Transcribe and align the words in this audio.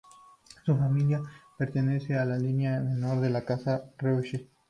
Su 0.65 0.75
familia 0.75 1.21
pertenecía 1.59 2.23
a 2.23 2.25
la 2.25 2.39
línea 2.39 2.79
menor 2.81 3.19
de 3.19 3.29
la 3.29 3.45
Casa 3.45 3.77
de 3.81 3.91
Reuss. 3.99 4.35